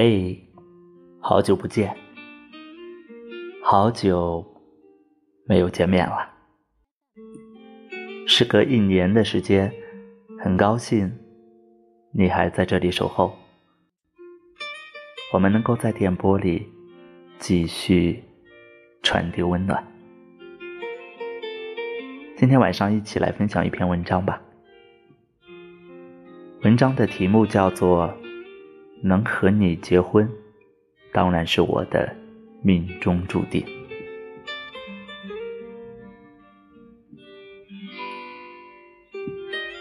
[0.00, 0.40] 嘿，
[1.18, 1.92] 好久不见，
[3.64, 4.46] 好久
[5.44, 6.30] 没有见面了。
[8.24, 9.72] 时隔一年的时间，
[10.38, 11.12] 很高兴
[12.12, 13.36] 你还在这里守候。
[15.32, 16.68] 我们能够在电波里
[17.40, 18.22] 继续
[19.02, 19.84] 传递温暖。
[22.36, 24.40] 今天晚上一起来分享一篇文章吧。
[26.62, 28.16] 文章的题目叫做。
[29.02, 30.28] 能和你结婚，
[31.12, 32.14] 当然是我的
[32.62, 33.64] 命中注定。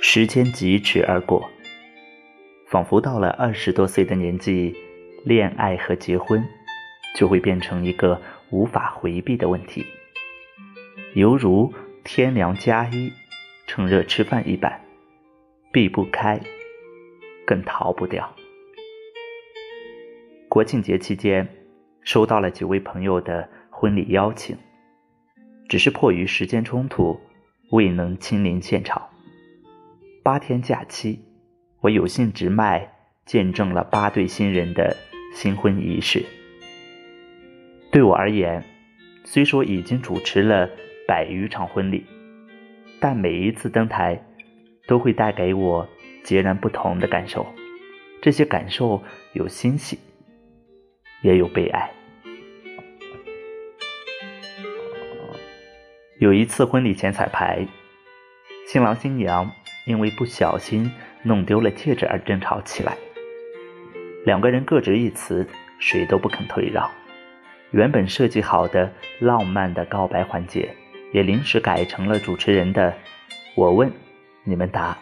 [0.00, 1.48] 时间疾驰而过，
[2.68, 4.74] 仿佛到了二十多岁的年纪，
[5.24, 6.44] 恋爱和结婚
[7.14, 9.86] 就会变成一个无法回避的问题，
[11.14, 11.72] 犹如
[12.04, 13.10] 天凉加衣，
[13.66, 14.80] 趁热吃饭一般，
[15.72, 16.38] 避不开，
[17.46, 18.34] 更逃不掉。
[20.52, 21.48] 国庆节期间，
[22.02, 24.54] 收到了几位朋友的婚礼邀请，
[25.66, 27.18] 只是迫于时间冲突，
[27.70, 29.08] 未能亲临现场。
[30.22, 31.24] 八天假期，
[31.80, 32.86] 我有幸直麦
[33.24, 34.94] 见证了八对新人的
[35.32, 36.22] 新婚仪式。
[37.90, 38.62] 对我而言，
[39.24, 40.68] 虽说已经主持了
[41.08, 42.04] 百余场婚礼，
[43.00, 44.22] 但每一次登台，
[44.86, 45.88] 都会带给我
[46.22, 47.46] 截然不同的感受。
[48.20, 49.98] 这些感受有欣喜。
[51.22, 51.90] 也有悲哀。
[56.18, 57.66] 有一次婚礼前彩排，
[58.66, 59.50] 新郎新娘
[59.86, 60.92] 因为不小心
[61.24, 62.96] 弄丢了戒指而争吵起来，
[64.24, 65.44] 两个人各执一词，
[65.80, 66.88] 谁都不肯退让。
[67.72, 70.72] 原本设计好的浪漫的告白环节，
[71.12, 72.94] 也临时改成了主持人的
[73.56, 73.90] “我问，
[74.44, 74.96] 你们答”。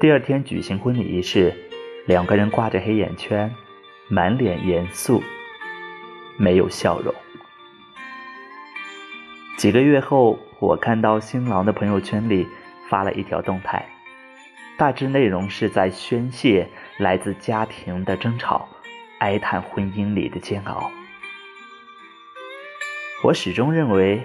[0.00, 1.52] 第二天举行婚礼仪式，
[2.06, 3.52] 两个人挂着黑眼圈。
[4.12, 5.22] 满脸严肃，
[6.36, 7.14] 没有笑容。
[9.56, 12.44] 几个月后，我看到新郎的朋友圈里
[12.88, 13.88] 发了一条动态，
[14.76, 16.68] 大致内容是在宣泄
[16.98, 18.68] 来自家庭的争吵，
[19.20, 20.90] 哀叹婚姻里的煎熬。
[23.22, 24.20] 我始终认为，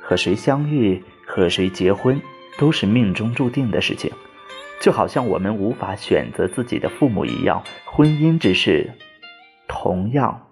[0.00, 2.20] 和谁相遇、和谁结婚，
[2.58, 4.10] 都是命中注定的事情，
[4.80, 8.90] 就好像我们无法选择自己的父母一样，婚姻只是。
[9.84, 10.46] 同样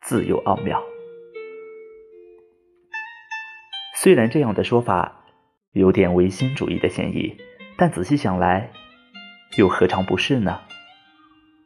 [0.00, 0.80] 自有奥妙。
[3.96, 5.24] 虽然这样的说法
[5.72, 7.36] 有点唯心主义的嫌疑，
[7.76, 8.70] 但仔细想来，
[9.58, 10.60] 又何尝不是呢？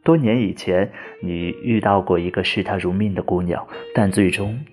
[0.02, 4.64] 多年以前，你遇到过一个视他如命的姑娘，但最终，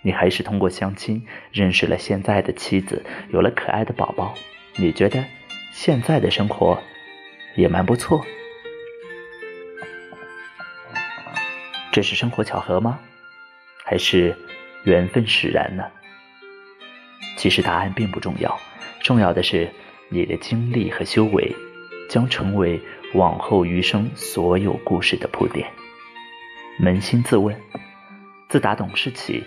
[0.00, 4.32] 你还是通过相亲认识了现在的妻子，有了可爱的宝宝。
[4.78, 5.22] 你觉得
[5.70, 6.80] 现在的生活
[7.56, 8.24] 也蛮不错。
[11.92, 13.00] 这是生活巧合吗？
[13.84, 14.36] 还是
[14.84, 15.84] 缘分使然呢？
[17.36, 18.56] 其实答案并不重要，
[19.00, 19.68] 重要的是
[20.08, 21.52] 你的经历和修为
[22.08, 22.80] 将成为
[23.14, 25.68] 往后余生所有故事的铺垫。
[26.80, 27.58] 扪心自问，
[28.48, 29.42] 自打懂事起，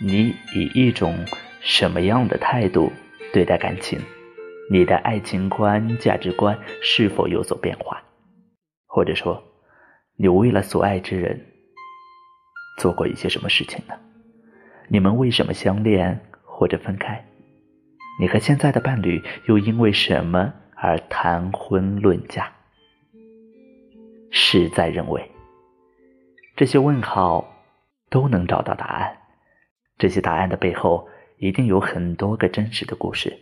[0.00, 1.24] 你以一种
[1.60, 2.92] 什么样的态度
[3.32, 4.00] 对待感情？
[4.68, 8.02] 你的爱情观、价值观是否有所变化？
[8.86, 9.42] 或者说，
[10.16, 11.53] 你为了所爱之人？
[12.76, 13.94] 做过一些什么事情呢？
[14.88, 17.24] 你们为什么相恋或者分开？
[18.20, 22.52] 你和现在的伴侣又因为什么而谈婚论嫁？
[24.30, 25.30] 事在认为，
[26.56, 27.44] 这些问号
[28.10, 29.16] 都能找到答案。
[29.96, 31.08] 这些答案的背后，
[31.38, 33.32] 一定有很多个真实的故事，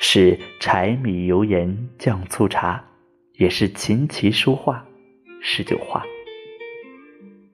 [0.00, 2.84] 是柴米油盐酱醋茶，
[3.34, 4.84] 也是琴棋书画
[5.40, 6.04] 诗酒花。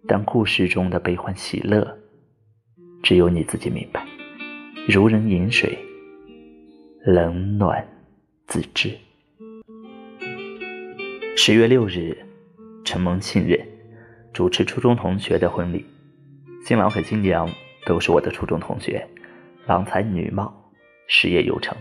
[0.08, 1.96] 但故事中的悲欢喜乐，
[3.02, 4.04] 只有你自己明白。
[4.88, 5.78] 如人饮水，
[7.04, 7.86] 冷暖
[8.48, 8.92] 自知。
[11.36, 12.16] 十月六日，
[12.84, 13.58] 承蒙信任，
[14.32, 15.84] 主持初中同学的婚礼。
[16.66, 17.48] 新郎和新娘
[17.86, 19.06] 都是我的初中同学，
[19.66, 20.52] 郎才女貌，
[21.06, 21.76] 事业有成。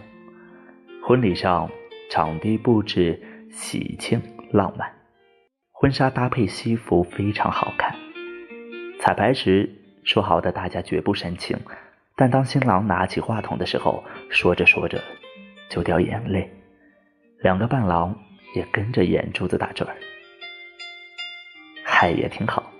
[1.03, 1.69] 婚礼上，
[2.11, 3.19] 场地布置
[3.51, 4.21] 喜庆
[4.51, 4.87] 浪漫，
[5.71, 7.95] 婚纱搭配西服非常好看。
[9.01, 9.67] 彩排时
[10.03, 11.57] 说好的，大家绝不煽情。
[12.15, 15.01] 但当新郎拿起话筒的时候，说着说着
[15.71, 16.47] 就掉眼泪，
[17.39, 18.15] 两个伴郎
[18.55, 19.89] 也跟着眼珠子打转。
[21.83, 22.71] 嗨，也挺好，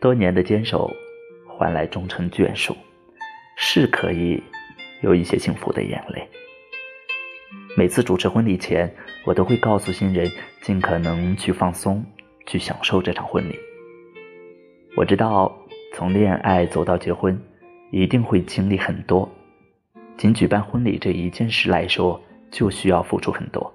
[0.00, 0.90] 多年的坚守
[1.46, 2.74] 换来终成眷属，
[3.54, 4.42] 是可以
[5.02, 6.26] 有一些幸福的眼泪。
[7.76, 8.90] 每次主持婚礼前，
[9.26, 10.32] 我都会告诉新人
[10.62, 12.02] 尽可能去放松，
[12.46, 13.58] 去享受这场婚礼。
[14.96, 15.50] 我知道，
[15.94, 17.40] 从恋爱走到结婚，
[17.90, 19.30] 一定会经历很多。
[20.18, 22.20] 仅举办婚礼这一件事来说，
[22.50, 23.72] 就需要付出很多。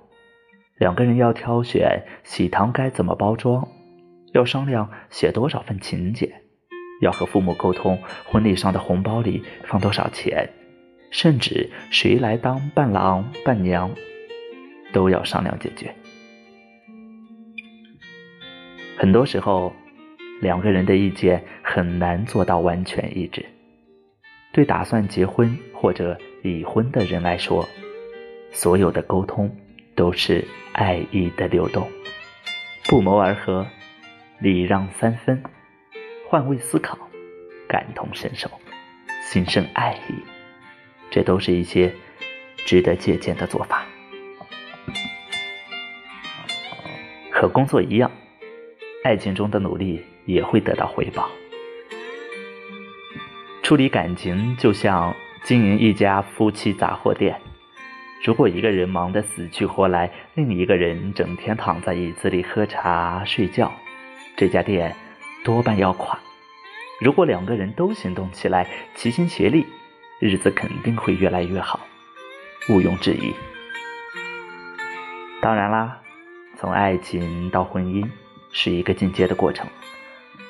[0.78, 3.66] 两个人要挑选喜糖该怎么包装，
[4.34, 6.30] 要商量写多少份请柬，
[7.02, 10.48] 要和父母沟通婚礼上的红包里放多少钱，
[11.12, 13.90] 甚至谁来当伴郎伴娘，
[14.94, 15.96] 都要商量解决。
[18.98, 19.74] 很多时候。
[20.42, 23.46] 两个人的意见很难做到完全一致。
[24.52, 27.68] 对打算结婚或者已婚的人来说，
[28.52, 29.54] 所有的沟通
[29.96, 31.90] 都是爱意的流动，
[32.86, 33.68] 不谋而合，
[34.40, 35.44] 礼让三分，
[36.30, 36.98] 换位思考，
[37.68, 38.50] 感同身受，
[39.24, 40.14] 心生爱意，
[41.12, 41.92] 这都是一些
[42.66, 43.86] 值得借鉴的做法。
[47.30, 48.10] 和工作一样，
[49.04, 50.02] 爱情中的努力。
[50.26, 51.30] 也会得到回报。
[53.64, 57.40] 处理感情就像经营一家夫妻杂货店，
[58.24, 63.72] 如果一个人忙得死去活来，另一个人整天躺在椅子里喝茶睡觉，
[64.36, 64.96] 这家店
[65.44, 66.20] 多半要垮。
[67.02, 69.66] 如果两个人都行动起来，齐心协力，
[70.20, 71.80] 日子肯定会越来越好，
[72.70, 73.34] 毋庸置疑。
[75.42, 76.02] 当然啦，
[76.58, 78.08] 从爱情到婚姻
[78.52, 79.68] 是一个进阶的过程。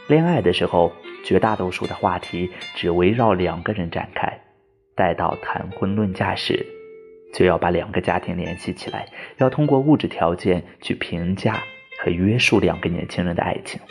[0.08, 0.94] 恋爱的时候，
[1.24, 4.30] 绝大多数的话题只围绕两个人展开；
[4.96, 6.64] 待到谈婚论嫁时，
[7.34, 9.08] 就要把两个家庭联系起来，
[9.38, 11.64] 要通过物质条件去评价
[12.00, 13.82] 和约束两个年轻人的爱情。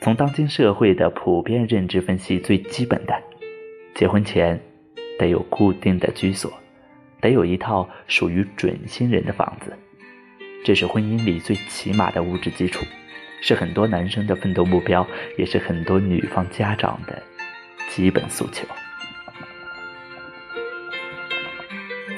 [0.00, 3.14] 从当今社会的普遍认知分析，最基本的，
[3.94, 4.58] 结婚前
[5.18, 6.50] 得有固定的居所，
[7.20, 9.76] 得有一套属于准新人的房子，
[10.64, 12.86] 这是婚姻里最起码的物质基础。
[13.40, 15.06] 是很多男生的奋斗目标，
[15.36, 17.22] 也是很多女方家长的
[17.88, 18.66] 基本诉求。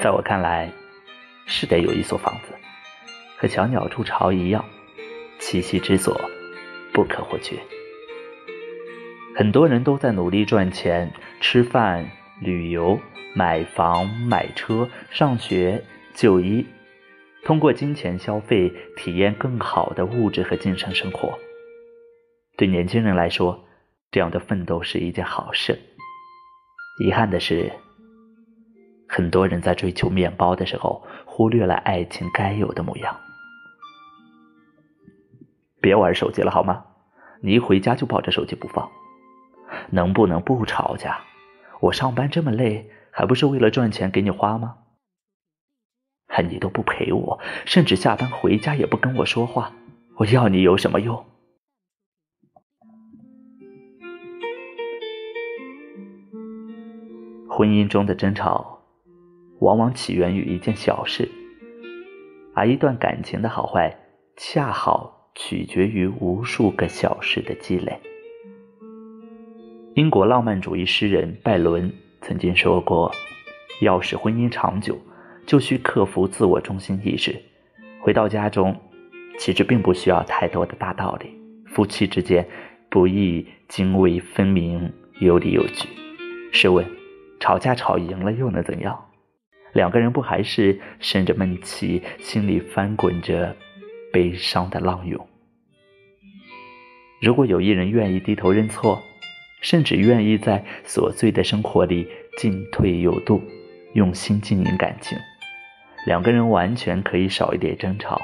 [0.01, 0.71] 在我看来，
[1.45, 2.53] 是得有一所房子，
[3.37, 4.65] 和小鸟筑巢一样，
[5.39, 6.19] 栖息之所
[6.91, 7.55] 不可或缺。
[9.35, 12.05] 很多人都在努力赚钱、吃饭、
[12.39, 12.99] 旅游、
[13.33, 15.83] 买房、买车、上学、
[16.13, 16.65] 就医。
[17.43, 21.37] 通过金钱消费，体验更好的物质和精神生活。
[22.55, 23.65] 对年轻人来说，
[24.11, 25.79] 这样的奋斗是一件好事。
[27.03, 27.71] 遗憾的是，
[29.07, 33.17] 很多人在追求面包的时候，忽略了爱情该有的模样。
[35.81, 36.85] 别玩手机了好吗？
[37.41, 38.87] 你一回家就抱着手机不放。
[39.89, 41.21] 能不能不吵架？
[41.79, 44.75] 我上班这么累，还不是为了赚钱给你花吗？
[46.49, 49.73] 你都不陪我，甚至下班回家也不跟我说话，
[50.17, 51.25] 我要你有什么用？
[57.49, 58.79] 婚姻中的争吵，
[59.59, 61.29] 往往起源于一件小事，
[62.55, 63.95] 而一段感情的好坏，
[64.37, 67.99] 恰好取决于无数个小事的积累。
[69.95, 73.11] 英国浪漫主义诗人拜伦曾经说过
[73.81, 74.97] ：“要使婚姻长久。”
[75.45, 77.35] 就需克服自我中心意识。
[77.99, 78.75] 回到家中，
[79.37, 81.31] 其实并不需要太多的大道理。
[81.67, 82.47] 夫妻之间
[82.89, 85.87] 不易泾渭分明、有理有据。
[86.51, 86.85] 试问，
[87.39, 89.05] 吵架吵赢了又能怎样？
[89.73, 93.55] 两个人不还是生着闷气，心里翻滚着
[94.11, 95.25] 悲伤的浪涌？
[97.21, 99.01] 如果有一人愿意低头认错，
[99.61, 103.41] 甚至愿意在琐碎的生活里进退有度，
[103.93, 105.17] 用心经营感情。
[106.05, 108.19] 两个人完全可以少一点争吵，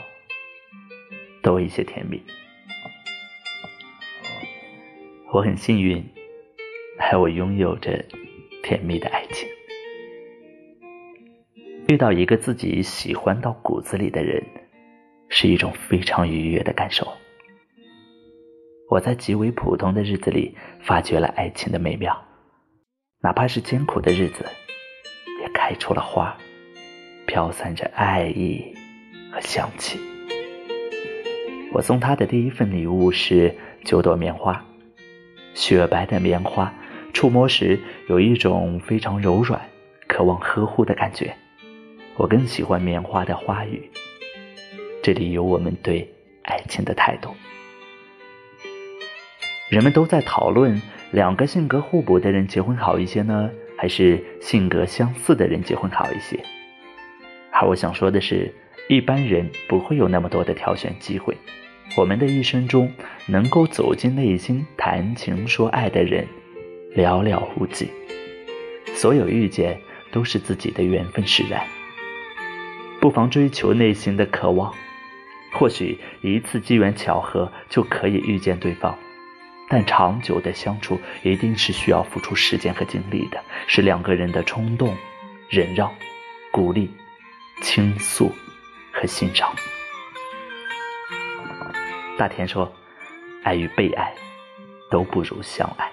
[1.44, 2.22] 多一些甜蜜。
[5.32, 6.04] 我很幸运，
[6.98, 8.04] 还我拥有着
[8.64, 9.48] 甜蜜的爱情。
[11.88, 14.44] 遇到一个自己喜欢到骨子里的人，
[15.30, 17.08] 是一种非常愉悦的感受。
[18.90, 22.26] 我在极为普通的日子里，发掘了爱情的美妙，
[23.22, 24.46] 哪怕是艰苦的日子，
[25.42, 26.36] 也开出了花。
[27.28, 28.74] 飘散着爱意
[29.32, 30.00] 和香气。
[31.72, 33.54] 我送他的第一份礼物是
[33.84, 34.66] 九朵棉花，
[35.54, 36.74] 雪白的棉花，
[37.14, 39.62] 触摸时有一种非常柔软、
[40.08, 41.36] 渴望呵护的感觉。
[42.16, 43.92] 我更喜欢棉花的花语。
[45.04, 46.10] 这里有我们对
[46.44, 47.36] 爱情的态度。
[49.70, 50.82] 人们都在讨论，
[51.12, 56.40] 两个性格互补的人结婚好一些呢，还是性格相似的人结婚好一些？
[57.60, 58.54] 而我想说的是，
[58.88, 61.36] 一般人不会有那么多的挑选机会，
[61.96, 62.94] 我们的一生中，
[63.26, 66.28] 能够走进内心谈情说爱的人，
[66.96, 67.90] 寥寥无几。
[68.94, 69.80] 所有遇见
[70.12, 71.66] 都是自己的缘分使然，
[73.02, 74.72] 不妨追求内心的渴望。
[75.52, 78.96] 或许一次机缘巧合就可以遇见对方，
[79.68, 84.96] 但长久的相处一定是需要付出时间和精力的，是两个人的冲动、
[85.50, 85.92] 忍让、
[86.52, 86.92] 鼓励、
[87.62, 88.32] 倾诉
[88.92, 89.54] 和欣赏。
[92.18, 92.72] 大田说
[93.44, 94.14] ：“爱与被爱，
[94.90, 95.92] 都不如相爱。”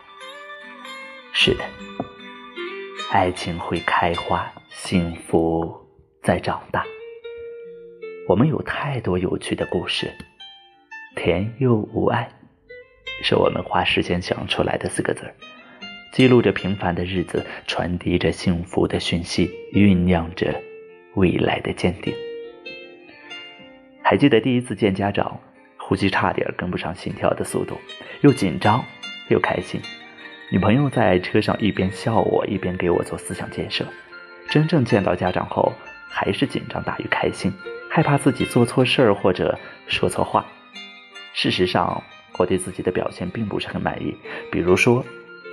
[1.33, 1.65] 是的。
[3.11, 5.73] 爱情会开花，幸福
[6.23, 6.85] 在长大。
[8.27, 10.13] 我们有太多有趣的故事，
[11.15, 12.29] 甜又无爱，
[13.23, 15.35] 是我们花时间想出来的四个字儿，
[16.13, 20.61] 记录着平凡的日子，传递着幸福的讯息，酝酿着
[21.15, 22.15] 未来的坚定。
[24.03, 25.41] 还记得第一次见家长，
[25.79, 27.79] 呼吸差点跟不上心跳的速度，
[28.21, 28.85] 又紧张
[29.29, 29.81] 又开心。
[30.51, 33.85] 女朋友在车上一边笑我，一边给我做思想建设。
[34.51, 35.73] 真正见到家长后，
[36.09, 37.51] 还是紧张大于开心，
[37.91, 40.45] 害怕自己做错事儿或者说错话。
[41.33, 42.03] 事实上，
[42.39, 44.15] 我对自己的表现并不是很满意。
[44.53, 45.03] 比如说，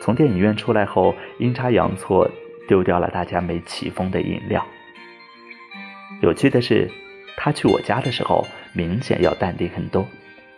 [0.02, 2.30] 从电影院出来后，阴差阳错
[2.68, 4.64] 丢掉了大家没起封的饮料。
[6.22, 6.90] 有趣的是，
[7.36, 10.06] 他去我家的时候，明显要淡定很多，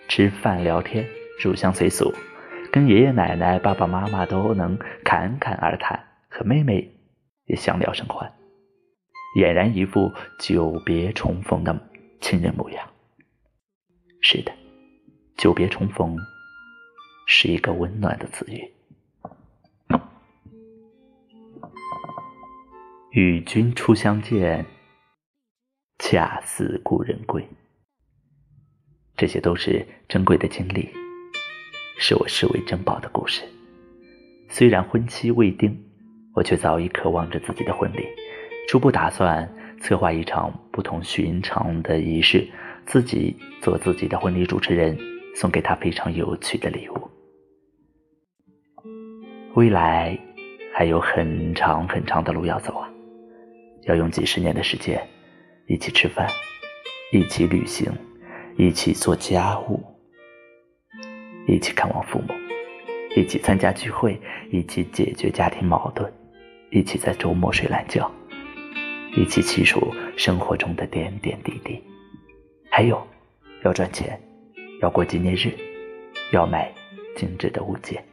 [0.10, 1.08] 吃饭聊天
[1.42, 2.14] 入乡随俗。
[2.70, 6.92] 跟爷爷奶奶、爸爸妈妈都能侃侃而谈，和妹妹
[7.46, 8.30] 也相聊甚欢，
[9.38, 11.90] 俨然一副久别重逢的
[12.20, 12.86] 亲人模样。
[14.20, 14.52] 是的，
[15.38, 16.18] 久别重逢
[17.26, 18.70] 是一个温暖的词语。
[23.12, 24.66] 与君初相见，
[26.06, 27.42] 恰似故人归。
[29.16, 30.90] 这些都是珍贵的经历。
[31.98, 33.42] 是我视为珍宝的故事。
[34.50, 35.74] 虽然婚期未定，
[36.36, 38.06] 我却早已渴望着自己的婚礼，
[38.68, 42.46] 初步打算策划一场不同寻常的仪式，
[42.86, 44.98] 自己做自己的婚礼主持人，
[45.38, 47.10] 送给他非常有趣的礼物。
[49.54, 50.20] 未来
[50.74, 52.92] 还有很长很长的路要走啊，
[53.84, 55.02] 要用几十年的时间，
[55.66, 56.30] 一起吃饭，
[57.12, 57.92] 一起旅行，
[58.58, 59.82] 一起做家务。
[61.48, 62.34] 一起看望父母，
[63.16, 66.12] 一起参加聚会，一起解决家庭矛盾，
[66.70, 68.10] 一起在周末睡懒觉，
[69.16, 71.82] 一起记数生活中的点点滴滴。
[72.70, 73.06] 还有，
[73.64, 74.20] 要赚钱，
[74.82, 75.52] 要过纪念日，
[76.32, 76.74] 要买
[77.16, 78.04] 精致的物件，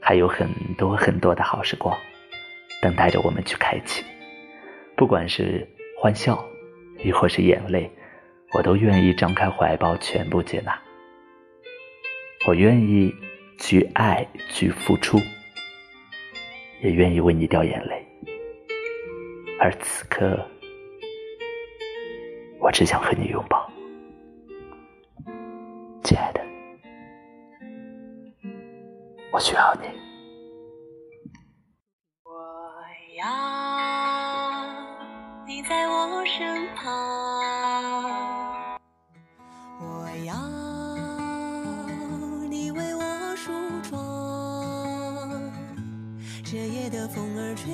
[0.00, 0.48] 还有很
[0.78, 1.96] 多很多的好时光，
[2.80, 4.04] 等待着我们去开启。
[4.96, 5.68] 不管是
[6.04, 6.46] 欢笑，
[7.02, 7.90] 亦或是眼泪，
[8.52, 10.78] 我都愿意张开怀抱，全部接纳。
[12.46, 13.10] 我愿意
[13.58, 15.18] 去爱，去付出，
[16.82, 18.06] 也愿意为你掉眼泪。
[19.58, 20.38] 而此刻，
[22.60, 23.66] 我只想和你拥抱，
[26.02, 26.40] 亲爱的，
[29.32, 30.03] 我需要你。
[36.36, 36.82] 身旁
[39.78, 40.34] 我要
[42.48, 43.52] 你为，我梳
[43.88, 43.94] 妆。
[46.42, 47.06] 这夜的。
[47.06, 47.70] 风儿吹，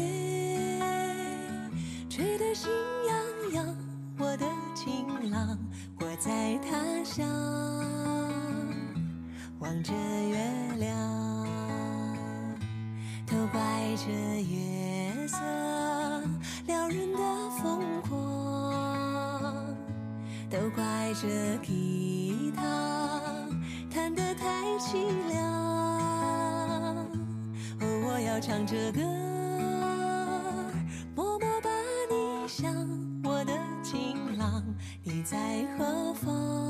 [2.11, 2.71] 吹得心
[3.09, 3.17] 痒
[3.55, 3.75] 痒。
[4.19, 5.59] 我的情郎，
[5.99, 7.26] 我在他乡，
[9.61, 10.37] 望着月
[10.76, 10.95] 亮，
[13.26, 13.61] 都怪
[13.97, 14.11] 这
[14.43, 15.38] 月色
[16.67, 17.39] 撩人的
[20.50, 23.23] 都怪这吉他
[23.88, 24.95] 弹得太凄
[25.28, 25.47] 凉。
[27.78, 29.00] 哦，我要唱着歌，
[31.14, 31.71] 默默把
[32.11, 32.75] 你想。
[33.23, 34.64] 我的情郎，
[35.04, 35.38] 你在
[35.78, 36.70] 何方？